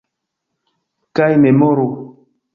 [1.21, 1.87] -Kaj memoru!